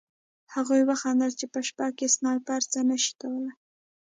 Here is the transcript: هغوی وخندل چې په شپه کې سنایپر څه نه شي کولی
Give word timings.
هغوی 0.53 0.81
وخندل 0.89 1.31
چې 1.39 1.45
په 1.53 1.59
شپه 1.67 1.87
کې 1.97 2.07
سنایپر 2.15 2.61
څه 2.71 2.79
نه 2.89 2.97
شي 3.03 3.13
کولی 3.21 3.51